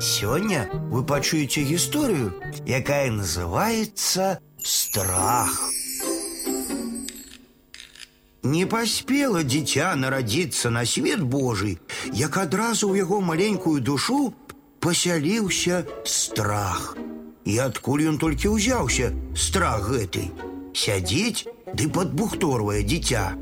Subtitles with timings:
[0.00, 2.34] Сегодня вы пачуеце историю,
[2.66, 5.60] якая называется страх.
[8.42, 11.78] Не паспела дитя народиться на свет Божий,
[12.12, 14.34] як адразу ў яго маленькую душу
[14.80, 16.96] пасяліўся страх.
[17.46, 20.30] І адкуль ён толькі ўзяўся страх гэты.
[20.74, 23.34] Сядзіць ды падбухторвае дзіця.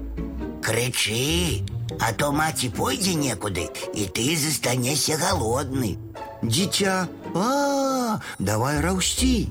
[0.61, 1.64] Крычы,
[2.00, 5.96] а то маці пойдзе некуды, і ты застанешся голодны.
[6.43, 9.50] Дзіця, а, давай раўсці.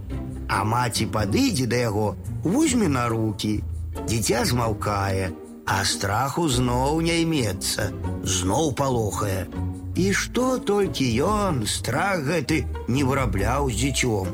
[0.49, 3.63] А маці падыдзе да яго, возьме на руки.
[4.07, 5.33] Дзіця змаўкае,
[5.67, 7.91] а страху зноў не імецца,
[8.23, 9.49] зноў палохае.
[9.97, 14.27] І што толькі ён, страх гэты не вырабляў з дзіцём.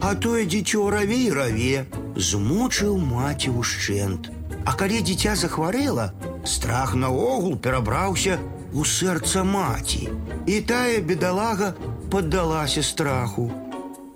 [0.00, 4.30] А тое дзіцё раве і раве, змучыў маці ўшчэнт.
[4.66, 6.10] А калі дзіця захварэла,
[6.44, 8.38] страх наогул перабраўся
[8.72, 10.08] у сэрца маці.
[10.46, 11.74] І тая бедалага
[12.10, 13.50] паддалася страху.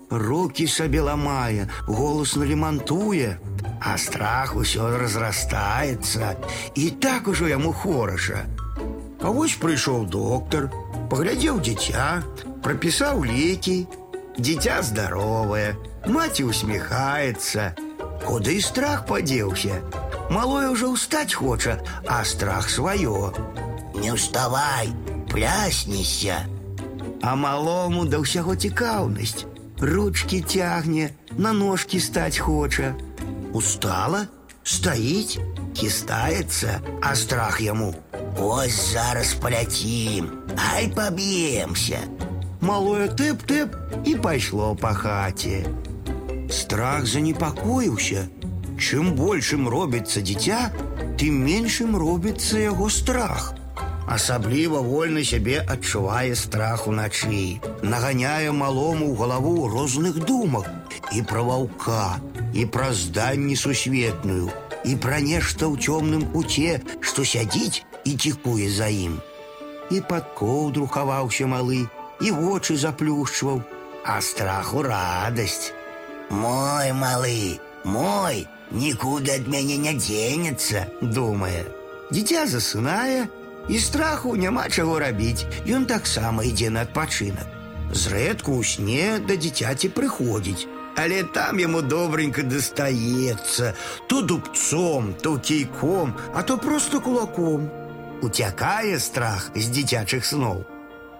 [0.09, 3.37] Руки сабе ламае, голасна лемантуе,
[3.79, 6.35] а страх усё разрастаецца,
[6.75, 8.45] і так ужо яму хораша.
[9.23, 10.67] А вось прыйшоў доктар,
[11.09, 12.23] паглядзеў дзіця,
[12.61, 13.87] прапісаў лекі.
[14.37, 15.75] Дзіця здаровае,
[16.07, 17.73] маці усміхаецца.
[18.25, 19.81] Куды страх падзеўся?
[20.29, 23.35] Малое ўжо ўстаць хоча, а страх сваё.
[23.95, 24.93] Не ўставай,
[25.27, 26.47] пляснешся.
[27.21, 29.45] А малому да ўсяго цікаўнасць.
[29.81, 32.93] Ручки цягне, на ножки стаць хоча.
[33.53, 34.27] Устала,
[34.63, 35.41] стаіць,
[35.73, 37.93] кістаецца, а страх яму.
[38.39, 41.99] Ось зараз паляцім, ай паб'емся.
[42.61, 43.73] Малое тэп-тэп
[44.05, 45.65] і пайшло па хаце.
[46.49, 48.27] Страх занепакоіўся.
[48.81, 50.71] Чым большым робіцца дзіця,
[51.21, 53.53] тым меншым робіцца яго страх.
[54.11, 60.67] Асабліва вольна сябе адчувае страх уначы, наганяе малому ў галаву розных думак
[61.15, 62.19] і пра ваўка,
[62.53, 64.51] і пра зданні сусветную,
[64.83, 69.21] і пра нешта ў цёмным куце, што сядзіць і цікуе за ім.
[69.91, 71.85] І пад коўдру хаваўся малы,
[72.21, 73.61] і вочы заплюшчваў,
[74.03, 75.71] а страху радасць.
[76.29, 81.65] Мой малы, мой, нікуды ад мяне не дзенецца, думае.
[82.11, 83.27] Дзіця засынае,
[83.69, 87.47] і страху няма чаго рабіць, ён таксама ідзе на адпачынак.
[87.91, 93.73] Зрэдку ў сне да дзіцяці прыходзіць, але там яму добренька дастаецца,
[94.07, 97.69] то дубцом, то кійком, а то просто кулаком.
[98.21, 100.65] Уцякае страх з дзіцячых сноў.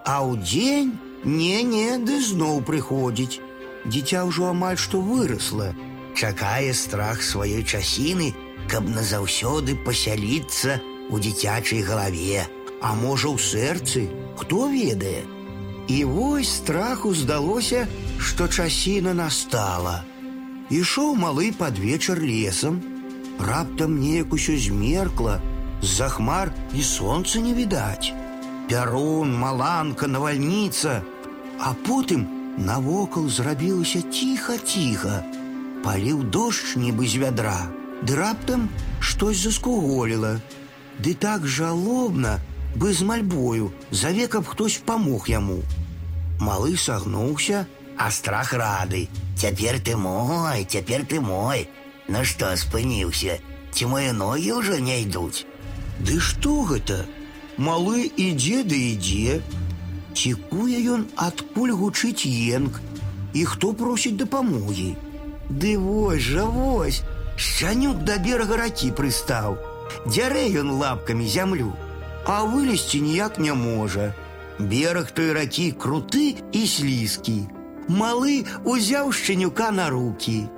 [0.04, 3.40] А ў дзень не-не ды зноў прыходзіць.
[3.86, 5.74] Дзіця ўжо амаль што вырасла,
[6.16, 8.32] чакае страх сваёй часіны,
[8.70, 10.80] каб назаўсёды пасяліцца
[11.10, 12.46] у дзіцячай галаве,
[12.80, 15.22] а можа ў сэрцы, хто ведае.
[15.88, 17.86] І вось страху здалося,
[18.18, 20.04] што часіна настала.
[20.70, 22.80] Ішоў малы пад вечар лесам,
[23.38, 25.40] раптам неяк усё змеркла,
[25.82, 28.14] з-за хмар і сонца не відаць.
[28.70, 31.02] Пярун, маланка, навальніца,
[31.58, 32.24] а потым
[32.56, 35.24] навокал зрабілася ціха-ціха.
[35.86, 37.58] Паліў дождж нібы з вядра,
[38.06, 38.68] ды раптам
[39.00, 40.40] штось заскуголіла.
[41.02, 42.38] Ды так жалобна,
[42.76, 45.62] бы з мальбою, заве, каб хтось памог яму.
[46.38, 47.66] Малы сагнуўся,
[47.96, 49.08] а страх рады.
[49.36, 51.68] Цяпер ты мой, цяпер ты мой.
[52.08, 53.38] Ну што спыніўся,
[53.72, 55.46] ці мае ногі ўжо не ідуць.
[55.98, 57.04] Ды што гэта?
[57.58, 59.40] Малы ідзе ды ідзе.
[60.14, 62.80] Цікуе ён, адкуль гучыць енк,
[63.32, 64.94] і хто просіць дапамогі.
[65.48, 67.02] Ды вось жа вось,
[67.36, 69.58] шчанюк да берага ракі прыстаў.
[70.06, 71.72] Дзярэ ён лапкамі зямлю,
[72.26, 74.12] а вылезці ніяк не можа.
[74.58, 77.48] Бераг той ракі круты і слізкі.
[77.88, 80.48] Малы узяў шчанюка на руки.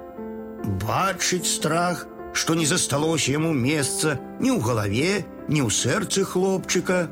[0.65, 7.09] Бачыць страх, што не засталося яму месца ні ў галаве, ні ў сэрцы хлопчыка.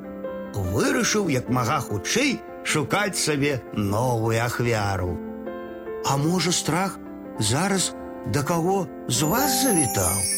[0.53, 5.16] Вырашыў як мага хутчэй шукаць сабе новую ахвяру.
[6.04, 6.98] А можа страх
[7.39, 7.93] зараз
[8.34, 10.36] да каго з вас завітаў?